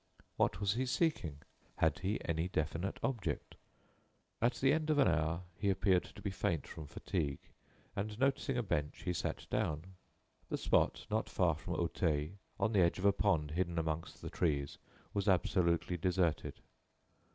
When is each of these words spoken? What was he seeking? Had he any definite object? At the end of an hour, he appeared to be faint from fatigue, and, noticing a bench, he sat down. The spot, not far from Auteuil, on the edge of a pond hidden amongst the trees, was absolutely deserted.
What 0.35 0.59
was 0.59 0.73
he 0.73 0.87
seeking? 0.87 1.41
Had 1.75 1.99
he 1.99 2.17
any 2.25 2.47
definite 2.47 2.97
object? 3.03 3.53
At 4.41 4.55
the 4.55 4.73
end 4.73 4.89
of 4.89 4.97
an 4.97 5.07
hour, 5.07 5.43
he 5.55 5.69
appeared 5.69 6.05
to 6.05 6.23
be 6.23 6.31
faint 6.31 6.65
from 6.65 6.87
fatigue, 6.87 7.51
and, 7.95 8.17
noticing 8.17 8.57
a 8.57 8.63
bench, 8.63 9.03
he 9.03 9.13
sat 9.13 9.45
down. 9.51 9.83
The 10.49 10.57
spot, 10.57 11.05
not 11.11 11.29
far 11.29 11.53
from 11.55 11.75
Auteuil, 11.75 12.29
on 12.59 12.73
the 12.73 12.81
edge 12.81 12.97
of 12.97 13.05
a 13.05 13.13
pond 13.13 13.51
hidden 13.51 13.77
amongst 13.77 14.23
the 14.23 14.31
trees, 14.31 14.79
was 15.13 15.27
absolutely 15.29 15.97
deserted. 15.97 16.55